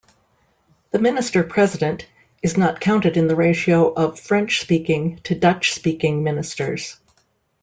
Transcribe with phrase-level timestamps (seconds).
[0.89, 2.07] The Minister-President
[2.41, 6.97] is not counted in the ratio of French-speaking to Dutch-speaking ministers.